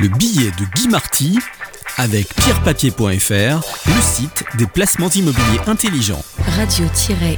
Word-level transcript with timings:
Le 0.00 0.08
billet 0.16 0.52
de 0.52 0.64
Guy 0.76 0.86
Marty 0.86 1.38
avec 1.96 2.28
pierrepapier.fr, 2.36 3.64
le 3.88 4.00
site 4.00 4.44
des 4.56 4.66
placements 4.66 5.10
immobiliers 5.10 5.58
intelligents. 5.66 6.22
Radio-imo.fr 6.38 7.34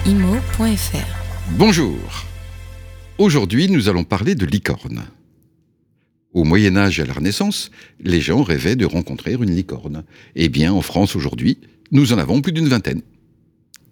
Bonjour. 1.53 1.97
Aujourd'hui, 3.17 3.71
nous 3.71 3.89
allons 3.89 4.05
parler 4.05 4.35
de 4.35 4.45
licorne. 4.45 5.05
Au 6.35 6.45
Moyen 6.45 6.77
Âge 6.77 6.99
et 7.01 7.03
à 7.03 7.07
la 7.07 7.15
Renaissance, 7.15 7.71
les 7.99 8.21
gens 8.21 8.43
rêvaient 8.43 8.77
de 8.77 8.85
rencontrer 8.85 9.33
une 9.33 9.57
licorne. 9.57 10.05
Eh 10.35 10.51
bien, 10.51 10.75
en 10.75 10.83
France 10.83 11.17
aujourd'hui, 11.17 11.57
nous 11.93 12.13
en 12.13 12.19
avons 12.19 12.43
plus 12.43 12.53
d'une 12.53 12.69
vingtaine. 12.69 13.01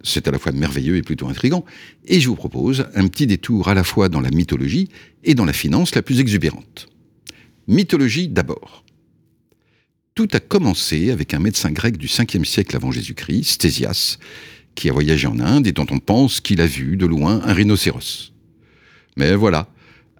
C'est 0.02 0.28
à 0.28 0.30
la 0.30 0.38
fois 0.38 0.52
merveilleux 0.52 0.96
et 0.96 1.02
plutôt 1.02 1.28
intrigant, 1.28 1.64
et 2.04 2.20
je 2.20 2.28
vous 2.28 2.36
propose 2.36 2.84
un 2.94 3.08
petit 3.08 3.26
détour 3.26 3.68
à 3.68 3.74
la 3.74 3.82
fois 3.82 4.10
dans 4.10 4.20
la 4.20 4.30
mythologie 4.30 4.90
et 5.24 5.34
dans 5.34 5.46
la 5.46 5.54
finance 5.54 5.94
la 5.94 6.02
plus 6.02 6.20
exubérante. 6.20 6.88
Mythologie 7.68 8.28
d'abord. 8.28 8.82
Tout 10.14 10.28
a 10.32 10.40
commencé 10.40 11.10
avec 11.10 11.34
un 11.34 11.38
médecin 11.38 11.70
grec 11.70 11.98
du 11.98 12.06
5e 12.06 12.46
siècle 12.46 12.74
avant 12.74 12.90
Jésus-Christ, 12.90 13.44
Stésias, 13.44 14.16
qui 14.74 14.88
a 14.88 14.92
voyagé 14.94 15.26
en 15.26 15.38
Inde 15.38 15.66
et 15.66 15.72
dont 15.72 15.86
on 15.90 15.98
pense 15.98 16.40
qu'il 16.40 16.62
a 16.62 16.66
vu 16.66 16.96
de 16.96 17.04
loin 17.04 17.42
un 17.44 17.52
rhinocéros. 17.52 18.32
Mais 19.18 19.34
voilà, 19.34 19.68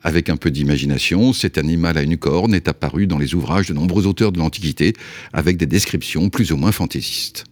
avec 0.03 0.29
un 0.29 0.37
peu 0.37 0.51
d'imagination, 0.51 1.33
cet 1.33 1.57
animal 1.57 1.97
à 1.97 2.03
une 2.03 2.19
corne 2.19 2.53
est 2.53 2.69
apparu 2.69 3.07
dans 3.07 3.17
les 3.17 3.35
ouvrages 3.35 3.69
de 3.69 3.73
nombreux 3.73 4.07
auteurs 4.07 4.31
de 4.31 4.39
l'Antiquité, 4.39 4.93
avec 5.33 5.57
des 5.57 5.65
descriptions 5.65 6.29
plus 6.29 6.53
ou 6.53 6.59
moins 6.59 6.73
fantaisistes. 6.73 7.45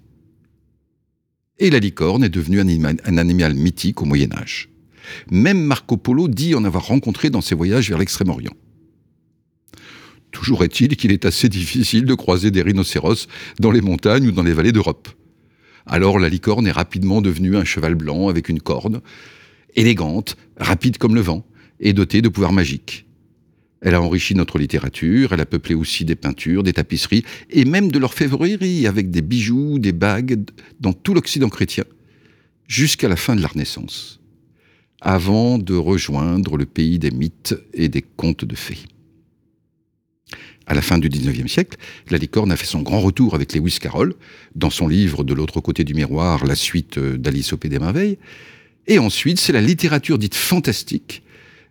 Et 1.59 1.70
la 1.70 1.78
licorne 1.78 2.23
est 2.23 2.28
devenue 2.28 2.60
un 2.60 3.16
animal, 3.16 3.54
mythique 3.54 4.02
au 4.02 4.04
Moyen 4.04 4.30
Âge. 4.34 4.68
Même 5.30 5.62
Marco 5.62 5.96
Polo 5.96 6.28
dit 6.28 6.54
en 6.54 6.65
avoir 6.65 6.87
rencontré 6.87 7.30
dans 7.30 7.40
ses 7.40 7.54
voyages 7.54 7.88
vers 7.88 7.96
l'Extrême-Orient. 7.96 8.52
Toujours 10.46 10.62
est-il 10.62 10.95
qu'il 10.95 11.10
est 11.10 11.24
assez 11.24 11.48
difficile 11.48 12.05
de 12.05 12.14
croiser 12.14 12.52
des 12.52 12.62
rhinocéros 12.62 13.27
dans 13.59 13.73
les 13.73 13.80
montagnes 13.80 14.29
ou 14.29 14.30
dans 14.30 14.45
les 14.45 14.52
vallées 14.52 14.70
d'Europe. 14.70 15.09
Alors 15.87 16.20
la 16.20 16.29
licorne 16.29 16.68
est 16.68 16.73
rapidement 16.73 17.20
devenue 17.20 17.57
un 17.57 17.65
cheval 17.65 17.96
blanc 17.96 18.29
avec 18.29 18.48
une 18.48 18.60
corne, 18.60 19.01
élégante, 19.74 20.37
rapide 20.57 20.98
comme 20.98 21.16
le 21.16 21.20
vent, 21.20 21.45
et 21.80 21.93
dotée 21.93 22.23
de 22.23 22.29
pouvoirs 22.29 22.52
magiques. 22.52 23.07
Elle 23.80 23.96
a 23.96 24.01
enrichi 24.01 24.37
notre 24.37 24.60
littérature, 24.60 25.32
elle 25.32 25.40
a 25.40 25.46
peuplé 25.46 25.74
aussi 25.74 26.04
des 26.04 26.15
peintures, 26.15 26.63
des 26.63 26.74
tapisseries, 26.74 27.24
et 27.51 27.65
même 27.65 27.90
de 27.90 27.98
l'orfèvrerie 27.98 28.87
avec 28.87 29.10
des 29.10 29.23
bijoux, 29.23 29.80
des 29.80 29.90
bagues, 29.90 30.45
dans 30.79 30.92
tout 30.92 31.13
l'Occident 31.13 31.48
chrétien, 31.48 31.82
jusqu'à 32.68 33.09
la 33.09 33.16
fin 33.16 33.35
de 33.35 33.42
la 33.42 33.48
Renaissance, 33.48 34.20
avant 35.01 35.59
de 35.59 35.74
rejoindre 35.74 36.57
le 36.57 36.66
pays 36.66 37.01
des 37.01 37.10
mythes 37.10 37.57
et 37.74 37.88
des 37.88 38.02
contes 38.02 38.45
de 38.45 38.54
fées. 38.54 38.85
À 40.66 40.74
la 40.74 40.82
fin 40.82 40.98
du 40.98 41.09
XIXe 41.09 41.50
siècle, 41.50 41.78
la 42.10 42.18
licorne 42.18 42.50
a 42.50 42.56
fait 42.56 42.66
son 42.66 42.82
grand 42.82 43.00
retour 43.00 43.36
avec 43.36 43.54
Lewis 43.54 43.78
Carroll, 43.80 44.14
dans 44.56 44.70
son 44.70 44.88
livre 44.88 45.23
De 45.23 45.32
l'autre 45.32 45.60
côté 45.60 45.84
du 45.84 45.95
miroir, 45.95 46.45
la 46.45 46.56
suite 46.56 46.98
d'Alice 46.98 47.52
au 47.52 47.56
Pays 47.56 47.70
des 47.70 47.78
Merveilles. 47.78 48.18
Et 48.88 48.98
ensuite, 48.98 49.38
c'est 49.38 49.52
la 49.52 49.60
littérature 49.60 50.18
dite 50.18 50.34
fantastique, 50.34 51.23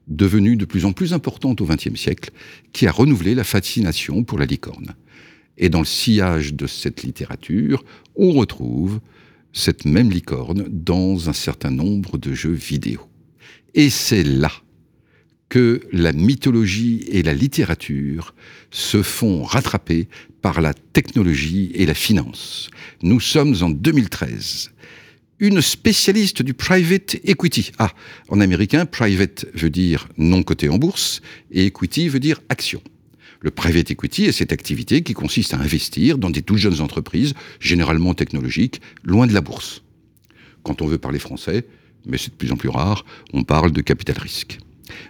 devenue 0.07 0.55
de 0.55 0.63
plus 0.63 0.85
en 0.85 0.93
plus 0.93 1.13
importante 1.13 1.59
au 1.59 1.65
XXe 1.65 1.95
siècle, 1.95 2.31
qui 2.71 2.87
a 2.87 2.91
renouvelé 2.91 3.35
la 3.35 3.43
fascination 3.43 4.23
pour 4.23 4.39
la 4.39 4.45
licorne. 4.45 4.95
Et 5.57 5.67
dans 5.67 5.79
le 5.79 5.85
sillage 5.85 6.53
de 6.53 6.65
cette 6.65 7.03
littérature, 7.03 7.83
on 8.15 8.31
retrouve 8.31 9.01
cette 9.51 9.83
même 9.85 10.09
licorne 10.09 10.67
dans 10.69 11.29
un 11.29 11.33
certain 11.33 11.71
nombre 11.71 12.17
de 12.17 12.33
jeux 12.33 12.51
vidéo. 12.51 13.01
Et 13.73 13.89
c'est 13.89 14.23
là 14.23 14.51
que 15.49 15.81
la 15.91 16.11
mythologie 16.11 17.05
et 17.09 17.23
la 17.23 17.33
littérature 17.33 18.33
se 18.71 19.01
font 19.01 19.43
rattraper 19.43 20.07
par 20.41 20.61
la 20.61 20.73
technologie 20.73 21.71
et 21.75 21.85
la 21.85 21.93
finance. 21.93 22.69
Nous 23.01 23.19
sommes 23.19 23.55
en 23.61 23.69
2013. 23.69 24.71
Une 25.39 25.61
spécialiste 25.61 26.41
du 26.41 26.53
private 26.53 27.17
equity. 27.25 27.71
Ah, 27.77 27.91
en 28.29 28.39
américain, 28.39 28.85
private 28.85 29.45
veut 29.53 29.69
dire 29.69 30.07
non 30.17 30.43
coté 30.43 30.69
en 30.69 30.77
bourse 30.77 31.21
et 31.51 31.65
equity 31.65 32.07
veut 32.07 32.21
dire 32.21 32.41
action. 32.49 32.81
Le 33.41 33.51
private 33.51 33.91
equity 33.91 34.25
est 34.25 34.31
cette 34.31 34.53
activité 34.53 35.03
qui 35.03 35.13
consiste 35.13 35.53
à 35.53 35.59
investir 35.59 36.17
dans 36.17 36.29
des 36.29 36.41
toutes 36.41 36.57
jeunes 36.57 36.81
entreprises, 36.81 37.33
généralement 37.59 38.13
technologiques, 38.13 38.81
loin 39.03 39.27
de 39.27 39.33
la 39.33 39.41
bourse. 39.41 39.83
Quand 40.63 40.81
on 40.81 40.87
veut 40.87 40.97
parler 40.97 41.19
français, 41.19 41.65
mais 42.05 42.17
c'est 42.17 42.31
de 42.31 42.35
plus 42.35 42.51
en 42.51 42.57
plus 42.57 42.69
rare, 42.69 43.05
on 43.33 43.43
parle 43.43 43.71
de 43.71 43.81
capital 43.81 44.17
risque. 44.17 44.57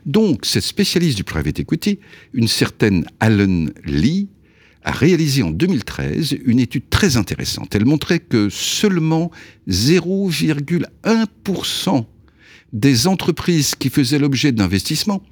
Donc, 0.05 0.45
cette 0.45 0.63
spécialiste 0.63 1.17
du 1.17 1.23
private 1.23 1.59
equity, 1.59 1.99
une 2.33 2.47
certaine 2.47 3.05
Allen 3.19 3.71
Lee, 3.85 4.29
a 4.85 4.91
réalisé 4.91 5.41
en 5.41 5.49
2013 5.49 6.37
une 6.45 6.59
étude 6.59 6.89
très 6.89 7.17
intéressante. 7.17 7.73
Elle 7.75 7.85
montrait 7.85 8.19
que 8.19 8.49
seulement 8.49 9.31
0,1% 9.67 12.05
des 12.71 13.07
entreprises 13.07 13.73
qui 13.73 13.89
faisaient 13.89 14.19
l'objet 14.19 14.51
d'investissements, 14.51 15.23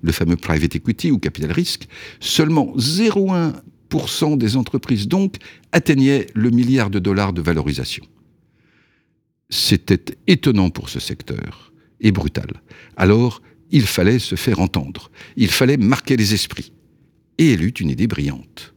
le 0.00 0.12
fameux 0.12 0.36
private 0.36 0.76
equity 0.76 1.10
ou 1.10 1.18
capital 1.18 1.52
risque, 1.52 1.88
seulement 2.20 2.74
0,1% 2.76 4.38
des 4.38 4.56
entreprises 4.56 5.08
donc 5.08 5.36
atteignaient 5.72 6.26
le 6.34 6.48
milliard 6.48 6.88
de 6.88 6.98
dollars 6.98 7.34
de 7.34 7.42
valorisation. 7.42 8.06
C'était 9.50 10.16
étonnant 10.26 10.70
pour 10.70 10.88
ce 10.88 11.00
secteur 11.00 11.74
et 12.00 12.12
brutal. 12.12 12.62
Alors, 12.96 13.42
il 13.72 13.86
fallait 13.86 14.18
se 14.18 14.36
faire 14.36 14.60
entendre, 14.60 15.10
il 15.36 15.48
fallait 15.48 15.78
marquer 15.78 16.16
les 16.16 16.34
esprits. 16.34 16.72
Et 17.38 17.54
elle 17.54 17.64
eut 17.64 17.70
une 17.70 17.90
idée 17.90 18.06
brillante. 18.06 18.74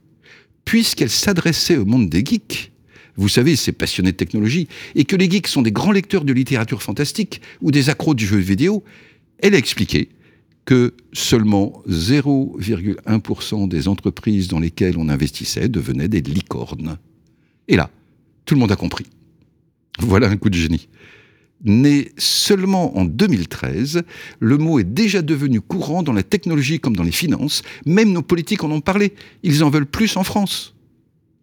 Puisqu'elle 0.64 1.10
s'adressait 1.10 1.78
au 1.78 1.86
monde 1.86 2.10
des 2.10 2.24
geeks, 2.26 2.72
vous 3.18 3.30
savez, 3.30 3.56
ces 3.56 3.72
passionnés 3.72 4.14
de 4.14 4.18
technologie, 4.18 4.68
et 4.96 5.06
que 5.06 5.16
les 5.16 5.30
geeks 5.30 5.48
sont 5.48 5.62
des 5.62 5.72
grands 5.72 5.92
lecteurs 5.92 6.26
de 6.26 6.34
littérature 6.34 6.82
fantastique 6.82 7.42
ou 7.62 7.72
des 7.72 7.90
accros 7.90 8.16
du 8.16 8.26
jeu 8.26 8.38
vidéo, 8.38 8.84
elle 9.40 9.54
a 9.54 9.58
expliqué 9.58 10.10
que 10.64 10.96
seulement 11.14 11.84
0,1% 11.88 13.68
des 13.68 13.88
entreprises 13.88 14.48
dans 14.48 14.60
lesquelles 14.60 14.98
on 14.98 15.10
investissait 15.10 15.70
devenaient 15.70 16.08
des 16.08 16.22
licornes. 16.22 16.98
Et 17.68 17.76
là, 17.76 17.92
tout 18.46 18.56
le 18.56 18.60
monde 18.60 18.72
a 18.72 18.76
compris. 18.76 19.06
Voilà 20.00 20.28
un 20.28 20.38
coup 20.38 20.50
de 20.50 20.58
génie 20.58 20.90
né 21.66 22.12
seulement 22.18 22.98
en 22.98 23.06
2013, 23.06 24.04
le 24.40 24.58
mot 24.58 24.80
est 24.80 24.84
déjà 24.84 25.22
devenu 25.22 25.60
courant 25.60 26.04
dans 26.04 26.14
la 26.14 26.24
technologie 26.24 26.80
comme 26.80 26.96
dans 26.96 27.04
les 27.04 27.12
finances. 27.12 27.64
Même 27.86 28.14
nos 28.14 28.22
politiques 28.22 28.64
en 28.64 28.72
ont 28.72 28.82
parlé. 28.82 29.14
Ils 29.44 29.64
en 29.64 29.70
veulent 29.70 29.86
plus 29.86 30.16
en 30.16 30.24
France. 30.24 30.76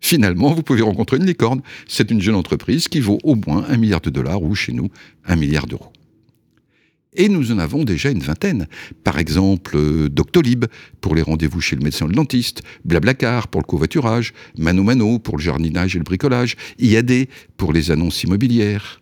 Finalement, 0.00 0.52
vous 0.52 0.62
pouvez 0.62 0.82
rencontrer 0.82 1.18
une 1.18 1.26
licorne. 1.26 1.60
C'est 1.86 2.10
une 2.10 2.20
jeune 2.20 2.34
entreprise 2.34 2.88
qui 2.88 3.00
vaut 3.00 3.18
au 3.22 3.36
moins 3.36 3.64
un 3.68 3.76
milliard 3.76 4.00
de 4.00 4.10
dollars 4.10 4.42
ou 4.42 4.54
chez 4.54 4.72
nous 4.72 4.88
un 5.26 5.36
milliard 5.36 5.66
d'euros. 5.66 5.92
Et 7.14 7.28
nous 7.28 7.52
en 7.52 7.58
avons 7.58 7.84
déjà 7.84 8.10
une 8.10 8.20
vingtaine. 8.20 8.68
Par 9.04 9.18
exemple, 9.18 9.76
euh, 9.76 10.08
Doctolib 10.08 10.64
pour 11.02 11.14
les 11.14 11.20
rendez-vous 11.20 11.60
chez 11.60 11.76
le 11.76 11.82
médecin 11.82 12.06
ou 12.06 12.08
le 12.08 12.14
dentiste, 12.14 12.62
Blablacar 12.86 13.48
pour 13.48 13.60
le 13.60 13.66
covoiturage, 13.66 14.32
Mano 14.56 14.82
Mano 14.82 15.18
pour 15.18 15.36
le 15.36 15.42
jardinage 15.42 15.94
et 15.94 15.98
le 15.98 16.04
bricolage, 16.04 16.56
IAD 16.78 17.28
pour 17.58 17.74
les 17.74 17.90
annonces 17.90 18.22
immobilières 18.24 19.01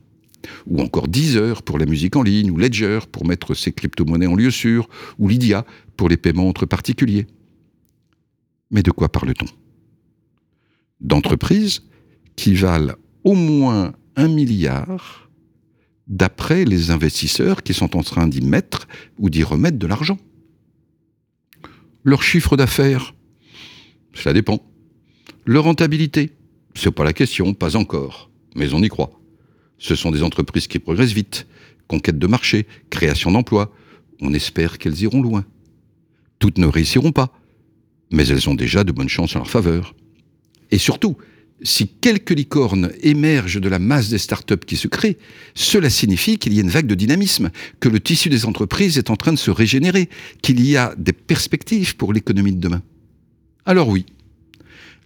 ou 0.67 0.81
encore 0.81 1.09
Deezer 1.09 1.63
pour 1.63 1.79
la 1.79 1.87
musique 1.87 2.17
en 2.17 2.23
ligne, 2.23 2.51
ou 2.51 2.57
Ledger 2.57 3.01
pour 3.11 3.27
mettre 3.27 3.55
ses 3.55 3.73
crypto-monnaies 3.73 4.27
en 4.27 4.35
lieu 4.35 4.51
sûr, 4.51 4.89
ou 5.19 5.29
Lydia 5.29 5.65
pour 5.97 6.09
les 6.09 6.17
paiements 6.17 6.49
entre 6.49 6.67
particuliers. 6.67 7.27
Mais 8.71 8.83
de 8.83 8.91
quoi 8.91 9.09
parle-t-on? 9.09 9.47
D'entreprises 11.01 11.83
qui 12.37 12.55
valent 12.55 12.95
au 13.25 13.35
moins 13.35 13.93
un 14.17 14.29
milliard 14.29 15.31
d'après 16.07 16.65
les 16.65 16.91
investisseurs 16.91 17.63
qui 17.63 17.73
sont 17.73 17.97
en 17.97 18.03
train 18.03 18.27
d'y 18.27 18.41
mettre 18.41 18.89
ou 19.19 19.31
d'y 19.31 19.43
remettre 19.45 19.79
de 19.79 19.87
l'argent. 19.87 20.19
Leur 22.03 22.23
chiffre 22.23 22.57
d'affaires, 22.57 23.15
ça 24.15 24.33
dépend. 24.33 24.61
Leur 25.47 25.65
rentabilité, 25.65 26.33
c'est 26.75 26.91
pas 26.91 27.05
la 27.05 27.13
question, 27.13 27.55
pas 27.55 27.77
encore, 27.77 28.31
mais 28.57 28.75
on 28.75 28.83
y 28.83 28.89
croit. 28.89 29.20
Ce 29.81 29.97
sont 29.97 30.13
des 30.13 30.23
entreprises 30.23 30.69
qui 30.69 30.79
progressent 30.79 31.13
vite, 31.13 31.47
conquête 31.89 32.19
de 32.19 32.27
marché, 32.29 32.67
création 32.91 33.33
d'emplois. 33.33 33.75
On 34.21 34.33
espère 34.33 34.79
qu'elles 34.79 35.01
iront 35.01 35.23
loin. 35.23 35.45
Toutes 36.39 36.59
ne 36.59 36.67
réussiront 36.67 37.13
pas, 37.13 37.33
mais 38.13 38.27
elles 38.29 38.49
ont 38.49 38.55
déjà 38.55 38.85
de 38.85 38.93
bonnes 38.93 39.09
chances 39.09 39.35
en 39.35 39.41
leur 39.41 39.51
faveur. 39.51 39.95
Et 40.71 40.79
surtout, 40.79 41.17
si 41.63 41.89
quelques 41.89 42.31
licornes 42.31 42.93
émergent 43.03 43.61
de 43.61 43.69
la 43.69 43.79
masse 43.79 44.11
des 44.11 44.19
startups 44.19 44.65
qui 44.67 44.77
se 44.77 44.87
créent, 44.87 45.19
cela 45.55 45.91
signifie 45.91 46.39
qu'il 46.39 46.53
y 46.53 46.59
a 46.59 46.63
une 46.63 46.71
vague 46.71 46.87
de 46.87 46.95
dynamisme, 46.95 47.51
que 47.81 47.89
le 47.89 48.01
tissu 48.01 48.29
des 48.29 48.45
entreprises 48.45 48.99
est 48.99 49.11
en 49.11 49.17
train 49.17 49.33
de 49.33 49.39
se 49.39 49.51
régénérer, 49.51 50.09
qu'il 50.43 50.65
y 50.65 50.77
a 50.77 50.95
des 50.97 51.13
perspectives 51.13 51.97
pour 51.97 52.13
l'économie 52.13 52.53
de 52.53 52.61
demain. 52.61 52.83
Alors 53.65 53.89
oui, 53.89 54.07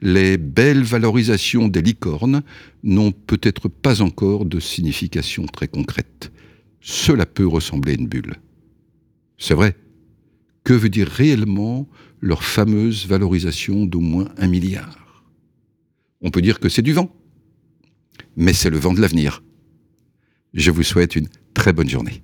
les 0.05 0.37
belles 0.37 0.83
valorisations 0.83 1.67
des 1.67 1.81
licornes 1.81 2.43
n'ont 2.83 3.11
peut-être 3.11 3.69
pas 3.69 4.03
encore 4.03 4.45
de 4.45 4.61
signification 4.61 5.47
très 5.47 5.67
concrète. 5.67 6.31
Cela 6.83 7.25
peut 7.25 7.47
ressembler 7.47 7.93
à 7.93 7.97
une 7.97 8.06
bulle. 8.06 8.37
C'est 9.39 9.55
vrai, 9.55 9.75
que 10.62 10.75
veut 10.75 10.91
dire 10.91 11.09
réellement 11.09 11.89
leur 12.21 12.45
fameuse 12.45 13.06
valorisation 13.06 13.87
d'au 13.87 14.01
moins 14.01 14.29
un 14.37 14.47
milliard? 14.47 15.25
On 16.21 16.31
peut 16.31 16.43
dire 16.43 16.61
que 16.61 16.69
c'est 16.69 16.83
du 16.83 16.93
vent, 16.93 17.11
mais 18.37 18.53
c'est 18.53 18.71
le 18.71 18.79
vent 18.79 18.93
de 18.93 19.01
l'avenir. 19.01 19.43
Je 20.53 20.71
vous 20.71 20.83
souhaite 20.83 21.17
une 21.17 21.29
très 21.55 21.73
bonne 21.73 21.89
journée. 21.89 22.23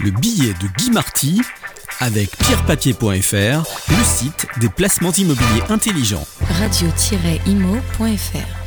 Le 0.00 0.10
billet 0.10 0.54
de 0.54 0.66
Guy 0.76 0.90
Marty 0.90 1.40
avec 2.00 2.36
pierrepapier.fr, 2.36 3.64
le 3.90 4.04
site 4.04 4.46
des 4.60 4.68
placements 4.68 5.12
immobiliers 5.12 5.62
intelligents. 5.68 6.26
Radio-imo.fr 6.60 8.63